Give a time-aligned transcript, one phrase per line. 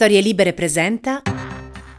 [0.00, 1.20] Storie Libere presenta.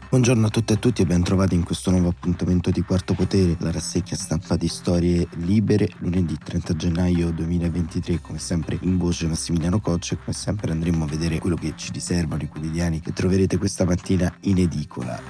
[0.08, 3.14] Buongiorno a tutte e a tutti e ben trovati in questo nuovo appuntamento di Quarto
[3.14, 9.28] Potere, la rassegna stampa di Storie Libere, lunedì 30 gennaio 2023, come sempre in voce
[9.28, 13.12] Massimiliano Coccia e come sempre andremo a vedere quello che ci riservano i quotidiani che
[13.12, 15.22] troverete questa mattina in edicola.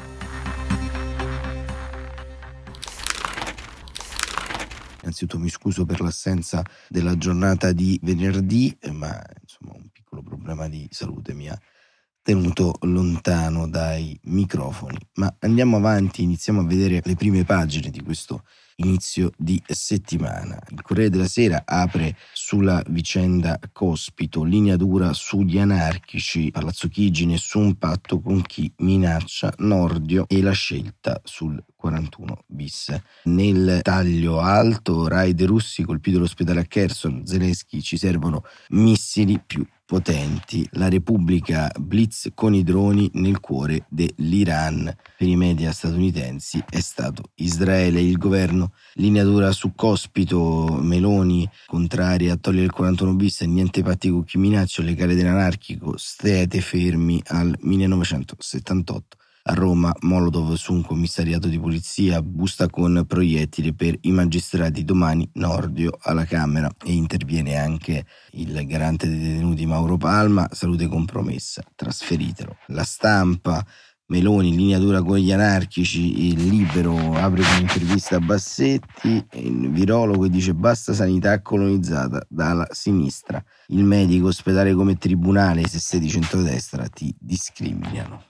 [5.03, 10.89] Innanzitutto mi scuso per l'assenza della giornata di venerdì, ma insomma un piccolo problema di
[10.91, 11.61] salute mi ha
[12.23, 14.99] tenuto lontano dai microfoni.
[15.15, 18.45] Ma andiamo avanti, iniziamo a vedere le prime pagine di questo
[18.83, 20.59] inizio di settimana.
[20.71, 27.77] Il Corriere della Sera apre sulla vicenda Cospito, linea dura sugli anarchici, Palazzo Chigi, nessun
[27.77, 32.95] patto con chi minaccia Nordio e la scelta sul 41 bis.
[33.25, 40.67] Nel taglio alto, raid russi colpito l'ospedale a Kherson, Zelensky ci servono missili più potenti.
[40.73, 44.91] La Repubblica blitz con i droni nel cuore dell'Iran.
[45.19, 48.01] Per i media statunitensi è stato Israele.
[48.01, 53.83] Il governo linea dura su Cospito, Meloni contraria a togliere il 41 bis e niente
[53.83, 59.17] patti con chi minaccia le gare dell'anarchico, state fermi al 1978.
[59.45, 65.29] A Roma, Molotov su un commissariato di polizia, busta con proiettili per i magistrati domani
[65.33, 72.57] Nordio alla Camera e interviene anche il garante dei detenuti Mauro Palma, salute compromessa, trasferitelo.
[72.69, 73.67] La stampa,
[74.13, 80.53] Meloni, linea dura con gli anarchici, il libero apre un'intervista a Bassetti, il virologo dice
[80.53, 87.15] basta sanità colonizzata dalla sinistra, il medico ospedale come tribunale se sei di centrodestra ti
[87.19, 88.23] discriminano.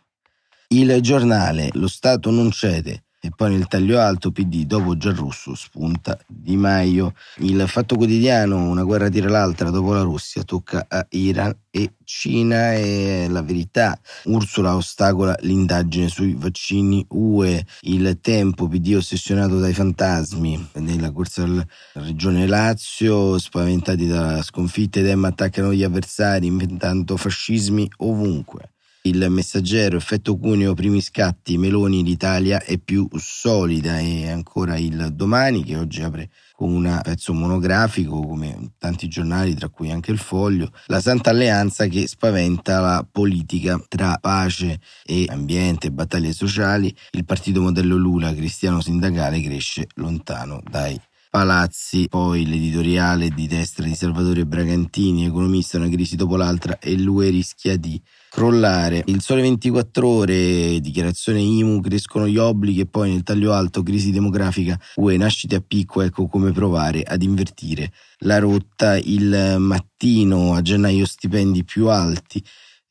[0.68, 6.18] Il giornale Lo Stato non cede e poi nel taglio alto PD dopo Giarrusso spunta
[6.26, 7.14] Di Maio.
[7.36, 12.74] Il Fatto Quotidiano, una guerra tira l'altra dopo la Russia, tocca a Iran e Cina
[12.74, 13.96] e la verità.
[14.24, 17.64] Ursula ostacola l'indagine sui vaccini UE.
[17.82, 25.06] Il tempo PD ossessionato dai fantasmi nella corsa alla regione Lazio, spaventati dalla sconfitta ed
[25.06, 28.72] Emma attaccano gli avversari inventando fascismi ovunque.
[29.04, 35.64] Il messaggero, effetto cuneo, primi scatti, Meloni, l'Italia è più solida e ancora il domani
[35.64, 40.70] che oggi apre con un pezzo monografico come tanti giornali, tra cui anche il Foglio,
[40.86, 47.60] la Santa Alleanza che spaventa la politica tra pace e ambiente, battaglie sociali, il partito
[47.60, 50.96] modello Lula cristiano sindacale cresce lontano dai
[51.32, 57.30] palazzi, poi l'editoriale di destra di Salvatore Bragantini, economista, una crisi dopo l'altra e l'UE
[57.30, 57.98] rischia di
[58.28, 59.02] crollare.
[59.06, 64.10] Il sole 24 ore, dichiarazione IMU, crescono gli obblighi e poi nel taglio alto, crisi
[64.10, 68.98] demografica, UE, nascite a picco, ecco come provare ad invertire la rotta.
[68.98, 72.44] Il mattino a gennaio stipendi più alti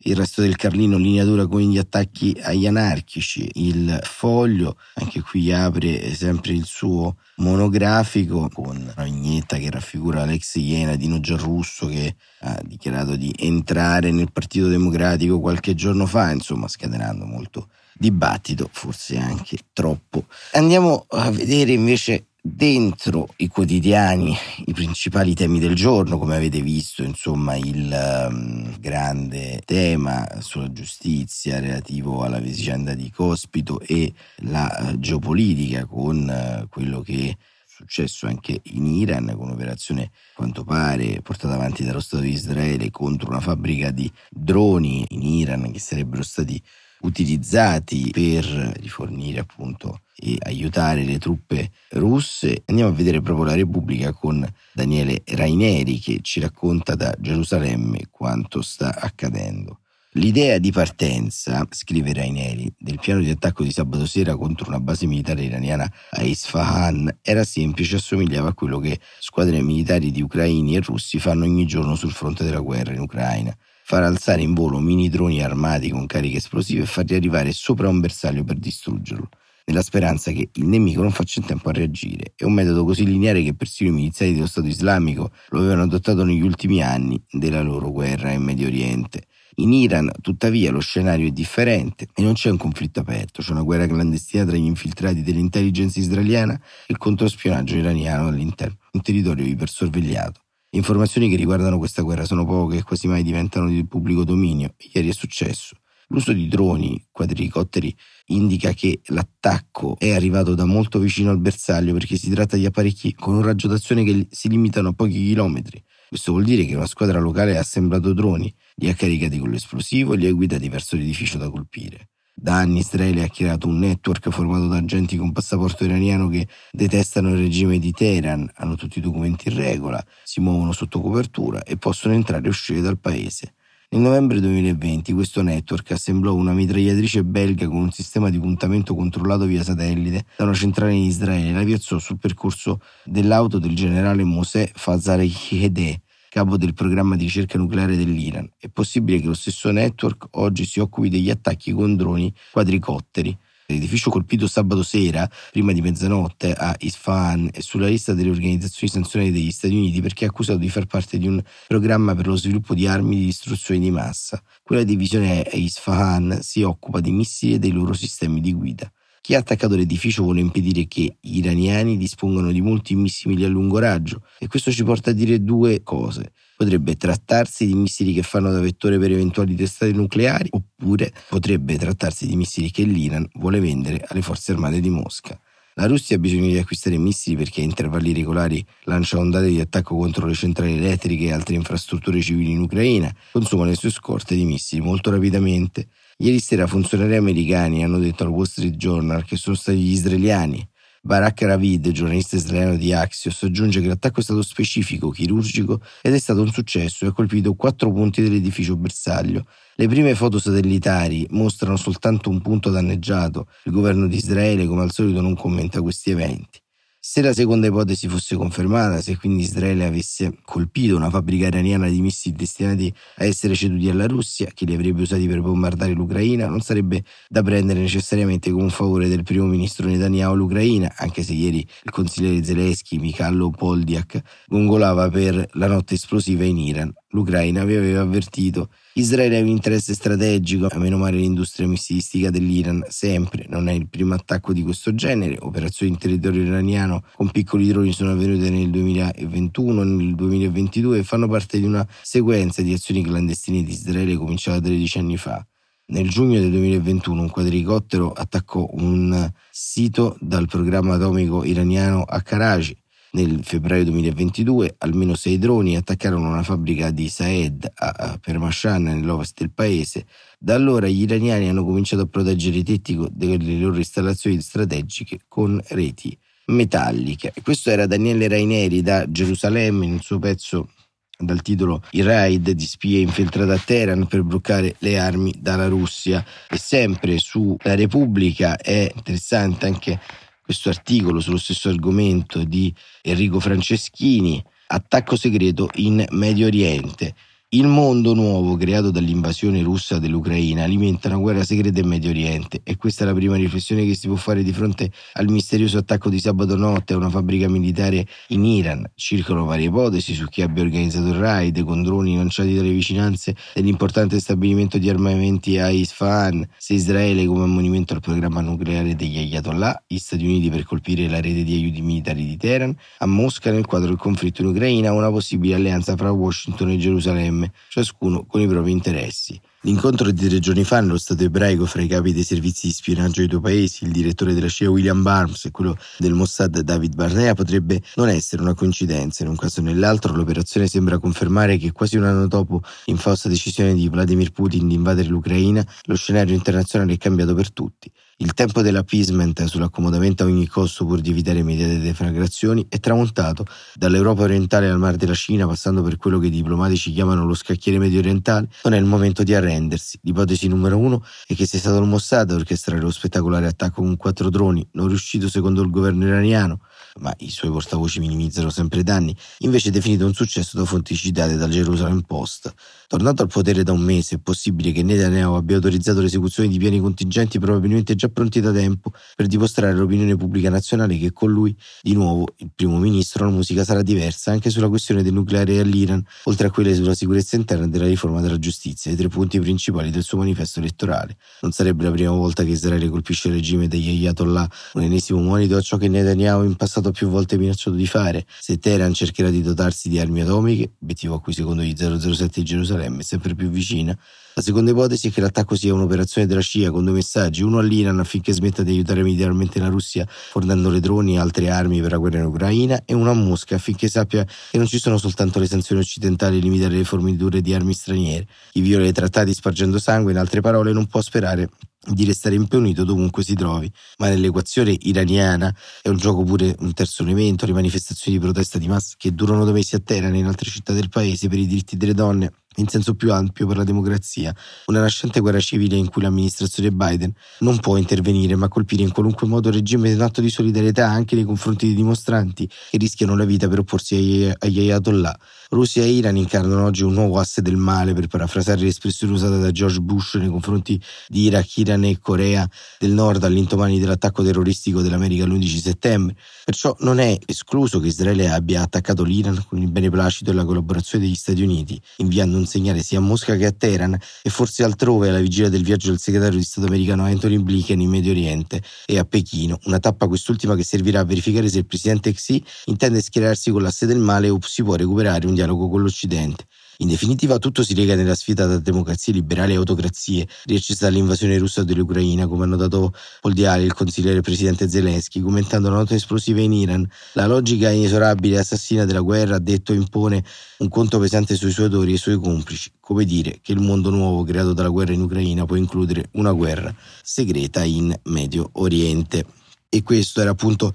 [0.04, 5.52] il resto del Carlino linea dura con gli attacchi agli anarchici, il foglio, anche qui
[5.52, 12.16] apre sempre il suo monografico con una vignetta che raffigura l'ex Iena Dino Giarrusso che
[12.40, 19.18] ha dichiarato di entrare nel Partito Democratico qualche giorno fa, insomma scatenando molto dibattito, forse
[19.18, 20.26] anche troppo.
[20.54, 24.36] Andiamo a vedere invece dentro i quotidiani
[24.66, 31.60] i principali temi del giorno, come avete visto, insomma, il um, grande tema sulla giustizia
[31.60, 37.38] relativo alla vicenda di Cospito e la uh, geopolitica con uh, quello che
[37.68, 42.92] successo anche in Iran con un'operazione a quanto pare portata avanti dallo Stato di Israele
[42.92, 46.62] contro una fabbrica di droni in Iran che sarebbero stati
[47.02, 48.46] utilizzati per
[48.80, 52.64] rifornire appunto e aiutare le truppe russe.
[52.68, 58.62] Andiamo a vedere proprio la Repubblica con Daniele Raineri che ci racconta da Gerusalemme quanto
[58.62, 59.80] sta accadendo.
[60.16, 65.06] L'idea di partenza, scrive Raineri, del piano di attacco di sabato sera contro una base
[65.08, 70.82] militare iraniana a Isfahan era semplice assomigliava a quello che squadre militari di ucraini e
[70.82, 73.56] russi fanno ogni giorno sul fronte della guerra in Ucraina
[73.92, 78.00] far alzare in volo mini droni armati con cariche esplosive e farli arrivare sopra un
[78.00, 79.28] bersaglio per distruggerlo,
[79.66, 82.34] nella speranza che il nemico non faccia in tempo a reagire.
[82.36, 86.24] È un metodo così lineare che persino i miliziani dello Stato islamico lo avevano adottato
[86.24, 89.26] negli ultimi anni della loro guerra in Medio Oriente.
[89.56, 93.64] In Iran, tuttavia, lo scenario è differente e non c'è un conflitto aperto, c'è una
[93.64, 100.40] guerra clandestina tra gli infiltrati dell'intelligence israeliana e il controspionaggio iraniano all'interno, un territorio ipersorvegliato.
[100.70, 104.74] Le informazioni che riguardano questa guerra sono poche e quasi mai diventano di pubblico dominio.
[104.94, 105.76] Ieri è successo.
[106.12, 107.96] L'uso di droni, quadricotteri,
[108.28, 113.14] indica che l'attacco è arrivato da molto vicino al bersaglio perché si tratta di apparecchi
[113.14, 115.82] con un raggio d'azione che si limitano a pochi chilometri.
[116.10, 120.14] Questo vuol dire che una squadra locale ha assemblato droni li ha caricati con l'esplosivo
[120.14, 122.10] e li ha guidati verso l'edificio da colpire.
[122.34, 127.30] Da anni Israele ha creato un network formato da agenti con passaporto iraniano che detestano
[127.30, 131.78] il regime di Teheran, hanno tutti i documenti in regola, si muovono sotto copertura e
[131.78, 133.54] possono entrare e uscire dal paese.
[133.94, 139.44] Nel novembre 2020 questo network assemblò una mitragliatrice belga con un sistema di puntamento controllato
[139.44, 144.24] via satellite da una centrale in Israele e la piazzò sul percorso dell'auto del generale
[144.24, 146.00] Mosè Fazarehedeh,
[146.30, 148.50] capo del programma di ricerca nucleare dell'Iran.
[148.58, 153.38] È possibile che lo stesso network oggi si occupi degli attacchi con droni quadricotteri.
[153.72, 159.32] L'edificio colpito sabato sera, prima di mezzanotte, a Isfahan è sulla lista delle organizzazioni sanzionate
[159.32, 162.74] degli Stati Uniti perché è accusato di far parte di un programma per lo sviluppo
[162.74, 164.42] di armi di distruzione di massa.
[164.62, 168.92] Quella divisione a Isfahan si occupa dei missili e dei loro sistemi di guida.
[169.22, 173.78] Chi ha attaccato l'edificio vuole impedire che gli iraniani dispongano di molti missili a lungo
[173.78, 176.34] raggio e questo ci porta a dire due cose.
[176.58, 182.26] Potrebbe trattarsi di missili che fanno da vettore per eventuali testate nucleari oppure potrebbe trattarsi
[182.26, 185.40] di missili che l'Iran vuole vendere alle forze armate di Mosca.
[185.76, 189.96] La Russia ha bisogno di acquistare missili perché a intervalli regolari lancia ondate di attacco
[189.96, 194.46] contro le centrali elettriche e altre infrastrutture civili in Ucraina, consuma le sue scorte di
[194.46, 195.90] missili molto rapidamente
[196.22, 200.64] Ieri sera funzionari americani hanno detto al Wall Street Journal che sono stati gli israeliani.
[201.02, 206.20] Barak Ravid, giornalista israeliano di Axios, aggiunge che l'attacco è stato specifico, chirurgico ed è
[206.20, 209.48] stato un successo e ha colpito quattro punti dell'edificio bersaglio.
[209.74, 213.48] Le prime foto satellitari mostrano soltanto un punto danneggiato.
[213.64, 216.62] Il governo di Israele, come al solito, non commenta questi eventi.
[217.04, 222.00] Se la seconda ipotesi fosse confermata, se quindi Israele avesse colpito una fabbrica iraniana di
[222.00, 226.62] missili destinati a essere ceduti alla Russia, che li avrebbe usati per bombardare l'Ucraina, non
[226.62, 231.68] sarebbe da prendere necessariamente come un favore del primo ministro Netanyahu l'Ucraina, anche se ieri
[231.84, 237.01] il consigliere Zelensky, Mikhailo Poldiak, gongolava per la notte esplosiva in Iran.
[237.12, 242.86] L'Ucraina vi aveva avvertito Israele ha un interesse strategico a meno male l'industria missilistica dell'Iran,
[242.90, 247.68] sempre, non è il primo attacco di questo genere, operazioni in territorio iraniano con piccoli
[247.68, 252.74] droni sono avvenute nel 2021 e nel 2022 e fanno parte di una sequenza di
[252.74, 255.46] azioni clandestine di Israele cominciata 13 anni fa.
[255.88, 262.81] Nel giugno del 2021 un quadricottero attaccò un sito dal programma atomico iraniano a Karachi
[263.12, 269.52] nel febbraio 2022 almeno sei droni attaccarono una fabbrica di Saed a Permashan nell'ovest del
[269.52, 270.06] paese.
[270.40, 275.62] Da allora gli iraniani hanno cominciato a proteggere i tetti delle loro installazioni strategiche con
[275.70, 277.34] reti metalliche.
[277.44, 280.70] questo era Daniele Raineri da Gerusalemme nel suo pezzo
[281.18, 286.26] dal titolo I raid di spie infiltrate a Teheran per bloccare le armi dalla Russia
[286.50, 290.00] e sempre su La Repubblica è interessante anche
[290.42, 297.14] questo articolo sullo stesso argomento di Enrico Franceschini, Attacco segreto in Medio Oriente.
[297.54, 302.78] Il mondo nuovo creato dall'invasione russa dell'Ucraina alimenta una guerra segreta in Medio Oriente e
[302.78, 306.18] questa è la prima riflessione che si può fare di fronte al misterioso attacco di
[306.18, 308.90] sabato notte a una fabbrica militare in Iran.
[308.96, 314.22] Circolano varie ipotesi su chi abbia organizzato il raid con droni lanciati dalle vicinanze dell'importante
[314.22, 319.98] stabilimento di armamenti a Isfahan, se Israele come ammonimento al programma nucleare degli Ayatollah, gli
[319.98, 323.90] Stati Uniti per colpire la rete di aiuti militari di Teheran, a Mosca nel quadro
[323.90, 327.40] del conflitto in Ucraina una possibile alleanza fra Washington e Gerusalemme
[327.70, 329.40] ciascuno con i propri interessi.
[329.64, 333.20] L'incontro di tre giorni fa nello Stato ebraico fra i capi dei servizi di spionaggio
[333.20, 337.36] dei due paesi, il direttore della CIA William Barnes e quello del Mossad David Barnea,
[337.36, 339.22] potrebbe non essere una coincidenza.
[339.24, 343.76] In un caso o nell'altro l'operazione sembra confermare che quasi un anno dopo l'infausta decisione
[343.76, 347.92] di Vladimir Putin di invadere l'Ucraina, lo scenario internazionale è cambiato per tutti.
[348.22, 354.22] Il tempo dell'appeasement sull'accomodamento a ogni costo pur di evitare immediate deflagrazioni è tramontato dall'Europa
[354.22, 357.98] orientale al Mar della Cina passando per quello che i diplomatici chiamano lo scacchiere medio
[357.98, 359.98] orientale, non è il momento di arrendersi.
[360.04, 363.98] L'ipotesi numero uno è che sia stato il Mossad a orchestrare lo spettacolare attacco con
[363.98, 366.60] quattro droni, non riuscito secondo il governo iraniano,
[367.00, 371.38] ma i suoi portavoci minimizzano sempre i danni, invece definito un successo da fonti citate
[371.38, 372.54] dal Jerusalem Post.
[372.88, 376.80] Tornato al potere da un mese, è possibile che Netanyahu abbia autorizzato l'esecuzione di piani
[376.80, 381.94] contingenti probabilmente già pronti da tempo per dimostrare all'opinione pubblica nazionale che con lui, di
[381.94, 386.48] nuovo, il primo ministro, la musica sarà diversa anche sulla questione del nucleare all'Iran, oltre
[386.48, 390.04] a quelle sulla sicurezza interna e della riforma della giustizia, i tre punti principali del
[390.04, 391.16] suo manifesto elettorale.
[391.42, 395.56] Non sarebbe la prima volta che Israele colpisce il regime degli Ayatollah, un ennesimo monito
[395.56, 398.26] a ciò che Netanyahu in passato ha più volte minacciato di fare.
[398.40, 402.44] Se Teheran cercherà di dotarsi di armi atomiche, obiettivo a cui secondo gli 007 di
[402.46, 403.98] Gerusalemme è sempre più vicina,
[404.34, 408.00] La seconda ipotesi è che l'attacco sia un'operazione della CIA con due messaggi, uno all'Iran
[408.00, 412.20] affinché smetta di aiutare militarmente la Russia fornendole droni e altre armi per la guerra
[412.20, 415.82] in Ucraina e uno a Mosca affinché sappia che non ci sono soltanto le sanzioni
[415.82, 418.26] occidentali a limitare le forniture di armi straniere.
[418.52, 421.50] Chi viola i trattati spargendo sangue, in altre parole, non può sperare
[421.84, 427.04] di restare impunito dovunque si trovi, ma nell'equazione iraniana è un gioco pure un terzo
[427.04, 430.26] elemento, le manifestazioni di protesta di massa che durano due mesi a Teheran e in
[430.26, 433.64] altre città del paese per i diritti delle donne in senso più ampio per la
[433.64, 438.92] democrazia, una nascente guerra civile in cui l'amministrazione Biden non può intervenire ma colpire in
[438.92, 443.16] qualunque modo il regime in atto di solidarietà anche nei confronti dei dimostranti che rischiano
[443.16, 445.18] la vita per opporsi agli, Ayatollah.
[445.52, 449.52] Russia e Iran incarnano oggi un nuovo asse del male per parafrasare l'espressione usata da
[449.52, 455.26] George Bush nei confronti di Iraq, Iran e Corea del Nord all'indomani dell'attacco terroristico dell'America
[455.26, 456.16] l'11 settembre.
[456.46, 461.04] Perciò non è escluso che Israele abbia attaccato l'Iran con il beneplacito e la collaborazione
[461.04, 465.10] degli Stati Uniti, inviando un segnale sia a Mosca che a Teheran e forse altrove
[465.10, 468.98] alla vigilia del viaggio del segretario di Stato americano Anthony Blinken in Medio Oriente e
[468.98, 473.52] a Pechino, una tappa quest'ultima che servirà a verificare se il presidente Xi intende schierarsi
[473.52, 476.46] con l'asse del male o si può recuperare un dialogo con l'Occidente.
[476.82, 481.64] In definitiva, tutto si lega nella sfida tra democrazie liberali e autocrazie, riaccesa dall'invasione russa
[481.64, 486.54] dell'Ucraina, come ha notato Paul Diali, il consigliere presidente Zelensky, commentando la nota esplosiva in
[486.54, 486.90] Iran.
[487.14, 490.24] La logica inesorabile e assassina della guerra, ha detto, impone
[490.58, 494.24] un conto pesante sui suoi autori e sui complici, come dire che il mondo nuovo
[494.24, 496.74] creato dalla guerra in Ucraina può includere una guerra
[497.04, 499.24] segreta in Medio Oriente.
[499.70, 500.74] E questo era appunto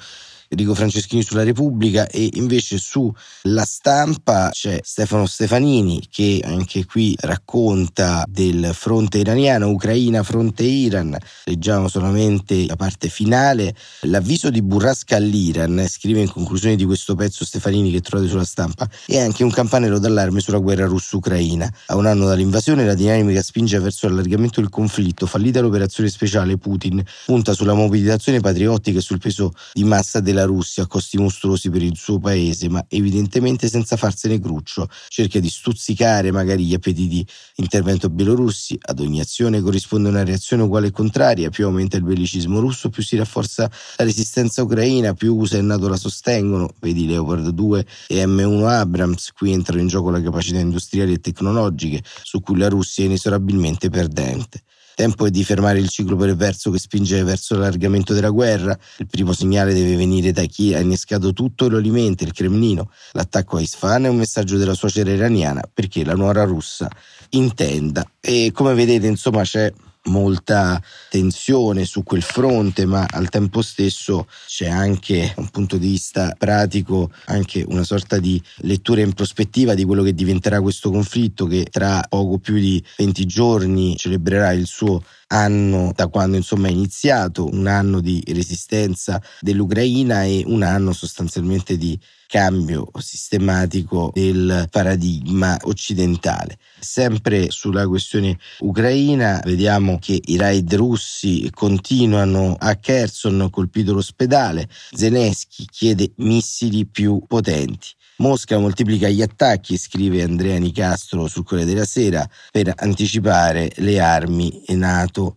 [0.48, 8.24] Enrico Franceschini sulla Repubblica e invece sulla stampa c'è Stefano Stefanini che anche qui racconta
[8.28, 11.16] del fronte iraniano, Ucraina fronte Iran.
[11.44, 13.74] Leggiamo solamente la parte finale.
[14.02, 18.88] L'avviso di burrasca all'Iran, scrive in conclusione di questo pezzo Stefanini che trovate sulla stampa,
[19.06, 21.72] è anche un campanello d'allarme sulla guerra russo-ucraina.
[21.86, 25.26] A un anno dall'invasione la dinamica spinge verso l'allargamento del conflitto.
[25.26, 30.82] Fallita l'operazione speciale, Putin punta sulla mobilitazione patriottica e sul peso di massa della Russia
[30.82, 34.88] a costi mostruosi per il suo paese, ma evidentemente senza farsene cruccio.
[35.08, 37.26] Cerca di stuzzicare magari gli appetiti
[37.56, 38.78] intervento bielorussi.
[38.80, 41.50] Ad ogni azione corrisponde una reazione uguale e contraria.
[41.50, 45.88] Più aumenta il bellicismo russo, più si rafforza la resistenza ucraina, più USA e NATO
[45.88, 46.72] la sostengono.
[46.80, 49.32] Vedi Leopard 2 e M1 Abrams.
[49.32, 53.88] Qui entrano in gioco le capacità industriali e tecnologiche, su cui la Russia è inesorabilmente
[53.88, 54.62] perdente.
[54.96, 58.74] Tempo è di fermare il ciclo perverso che spinge verso l'allargamento della guerra.
[58.96, 62.90] Il primo segnale deve venire da chi ha innescato tutto e lo alimenta, il Cremlino.
[63.12, 66.88] L'attacco a Isfahan è un messaggio della suocera iraniana perché la nuora russa
[67.32, 68.10] intenda.
[68.18, 69.70] E come vedete, insomma, c'è
[70.06, 76.34] molta tensione su quel fronte, ma al tempo stesso c'è anche un punto di vista
[76.36, 81.66] pratico, anche una sorta di lettura in prospettiva di quello che diventerà questo conflitto che
[81.70, 87.48] tra poco più di 20 giorni celebrerà il suo anno da quando insomma è iniziato,
[87.52, 96.58] un anno di resistenza dell'Ucraina e un anno sostanzialmente di cambio sistematico del paradigma occidentale.
[96.78, 105.64] Sempre sulla questione ucraina vediamo che i raid russi continuano a Kherson, colpito l'ospedale, Zelensky
[105.64, 107.88] chiede missili più potenti.
[108.18, 114.62] Mosca moltiplica gli attacchi, scrive Andrea Nicastro sul Corriere della Sera, per anticipare le armi
[114.68, 115.36] NATO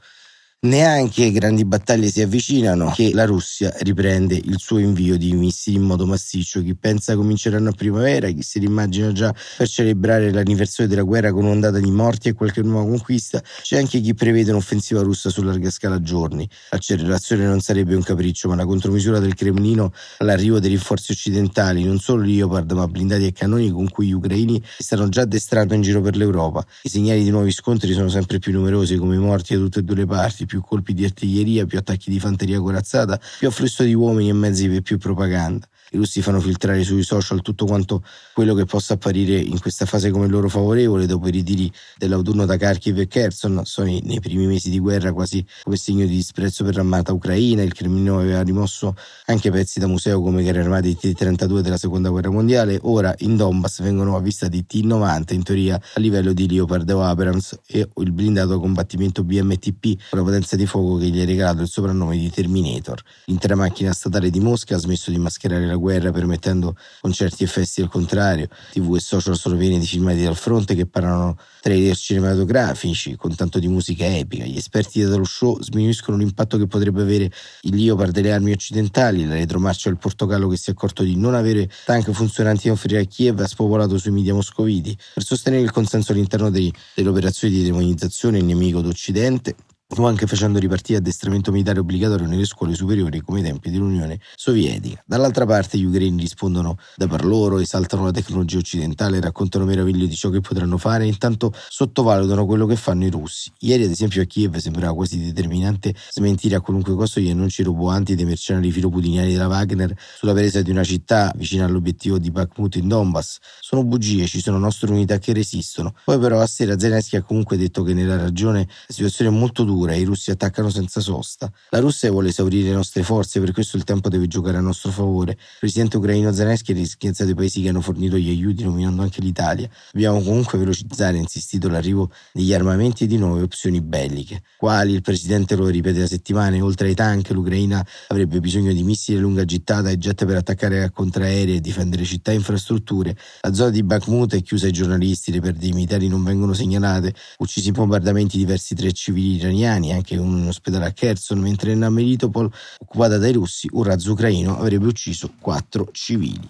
[0.61, 5.83] Neanche grandi battaglie si avvicinano che la Russia riprende il suo invio di missili in
[5.83, 6.61] modo massiccio.
[6.61, 11.45] Chi pensa cominceranno a primavera, chi si rimmagina già per celebrare l'anniversario della guerra con
[11.45, 15.69] un'ondata di morti e qualche nuova conquista, c'è anche chi prevede un'offensiva russa su larga
[15.69, 16.45] scala a giorni.
[16.71, 21.99] L'accelerazione non sarebbe un capriccio, ma la contromisura del Cremlino all'arrivo dei rinforzi occidentali, non
[21.99, 26.01] solo Leopard, ma blindati e cannoni con cui gli ucraini stanno già addestrando in giro
[26.01, 26.65] per l'Europa.
[26.81, 29.83] I segnali di nuovi scontri sono sempre più numerosi, come i morti da tutte e
[29.83, 33.93] due le parti più colpi di artiglieria, più attacchi di fanteria corazzata, più afflusso di
[33.93, 35.67] uomini e mezzi per più propaganda.
[35.91, 38.03] I russi fanno filtrare sui social tutto quanto
[38.33, 42.57] quello che possa apparire in questa fase come loro favorevole dopo i ritiri dell'autunno da
[42.57, 43.61] Kharkiv e Kherson.
[43.63, 47.63] Sono nei primi mesi di guerra quasi come segno di disprezzo per l'armata ucraina.
[47.63, 52.29] Il Cremlino aveva rimosso anche pezzi da museo come carri armati T-32 della seconda guerra
[52.29, 52.77] mondiale.
[52.83, 57.89] Ora in Donbass vengono avvistati T-90 in teoria a livello di Leopard o Abrams e
[57.97, 61.67] il blindato a combattimento BMTP con la potenza di fuoco che gli ha regalato il
[61.67, 63.01] soprannome di Terminator.
[63.25, 67.81] L'intera macchina statale di Mosca ha smesso di mascherare la guerra permettendo concerti e festi
[67.81, 68.47] al contrario.
[68.71, 73.59] TV e social sono pieni di filmati dal fronte che parlano trailer cinematografici con tanto
[73.59, 74.45] di musica epica.
[74.45, 77.31] Gli esperti dello show sminuiscono l'impatto che potrebbe avere
[77.61, 81.33] il Leopard delle armi occidentali, la retromarcia del Portogallo che si è accorto di non
[81.33, 84.97] avere tank funzionanti da offrire a Kiev ha spopolato sui media moscoviti.
[85.13, 89.55] Per sostenere il consenso all'interno dei, delle operazioni di demonizzazione il nemico d'Occidente,
[89.97, 95.01] o anche facendo ripartire addestramento militare obbligatorio nelle scuole superiori come ai tempi dell'Unione Sovietica.
[95.03, 100.15] Dall'altra parte gli ucraini rispondono da per loro, esaltano la tecnologia occidentale, raccontano meraviglie di
[100.15, 103.51] ciò che potranno fare e intanto sottovalutano quello che fanno i russi.
[103.59, 108.13] Ieri ad esempio a Kiev sembrava quasi determinante smentire a qualunque costo gli annunci roboanti
[108.13, 112.87] dei mercenari filoputiniani della Wagner sulla presa di una città vicina all'obiettivo di Bakhmut in
[112.87, 113.39] Donbass.
[113.59, 115.95] Sono bugie, ci sono nostre unità che resistono.
[116.05, 119.63] Poi però a sera Zelensky ha comunque detto che nella regione la situazione è molto
[119.63, 121.49] dura dura i russi attaccano senza sosta.
[121.69, 124.91] La Russia vuole esaurire le nostre forze, per questo il tempo deve giocare a nostro
[124.91, 125.31] favore.
[125.31, 129.21] Il presidente ucraino Zelensky ha rischiato i paesi che hanno fornito gli aiuti, nominando anche
[129.21, 129.69] l'Italia.
[129.91, 134.41] Dobbiamo comunque velocizzare, ha insistito, l'arrivo degli armamenti e di nuove opzioni belliche.
[134.57, 139.17] Quali il presidente lo ripete da settimane, oltre ai tank l'Ucraina avrebbe bisogno di missili
[139.17, 143.15] a lunga gittata e jet per attaccare a contraerei e difendere città e infrastrutture.
[143.41, 147.69] La zona di Bakhmut è chiusa ai giornalisti, le perdite militari non vengono segnalate, uccisi
[147.69, 152.51] in bombardamenti diversi tre civili iraniani iraniani, anche un ospedale a Kherson, mentre nella Melitopol,
[152.79, 156.47] occupata dai russi, un razzo ucraino avrebbe ucciso quattro civili.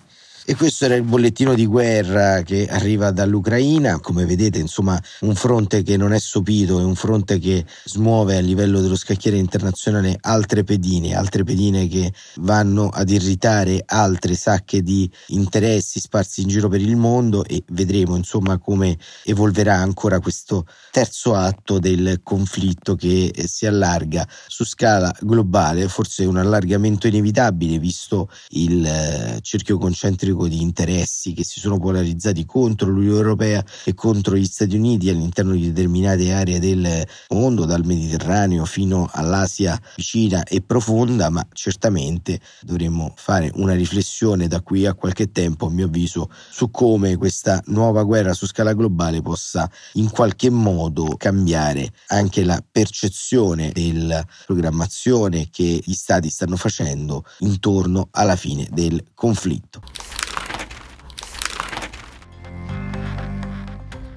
[0.50, 4.00] E questo era il bollettino di guerra che arriva dall'Ucraina.
[4.00, 8.40] Come vedete, insomma, un fronte che non è sopito, è un fronte che smuove a
[8.40, 15.08] livello dello scacchiere internazionale altre pedine, altre pedine che vanno ad irritare altre sacche di
[15.28, 21.36] interessi sparsi in giro per il mondo e vedremo, insomma, come evolverà ancora questo terzo
[21.36, 28.84] atto del conflitto che si allarga su scala globale, forse un allargamento inevitabile visto il
[28.84, 34.36] eh, cerchio concentrico gioco di interessi che si sono polarizzati contro l'Unione Europea e contro
[34.36, 40.62] gli Stati Uniti all'interno di determinate aree del mondo, dal Mediterraneo fino all'Asia vicina e
[40.62, 46.30] profonda, ma certamente dovremmo fare una riflessione da qui a qualche tempo, a mio avviso,
[46.50, 52.64] su come questa nuova guerra su scala globale possa in qualche modo cambiare anche la
[52.70, 59.82] percezione della programmazione che gli stati stanno facendo intorno alla fine del conflitto.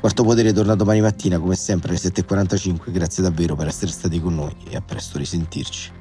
[0.02, 2.90] Quarto Potere torna domani mattina come sempre alle 7.45.
[2.90, 5.92] Grazie davvero per essere stati con noi e a presto risentirci.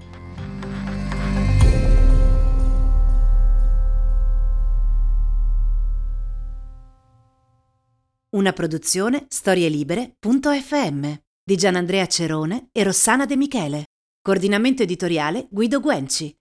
[8.30, 13.84] Una produzione storielibere.fm di Gianandrea Cerone e Rossana De Michele.
[14.20, 16.36] Coordinamento editoriale Guido Guenci.